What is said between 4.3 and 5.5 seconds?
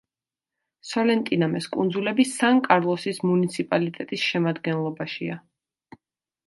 შემადგენლობაშია.